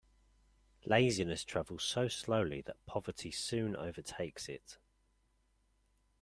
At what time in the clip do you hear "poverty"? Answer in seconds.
2.87-3.29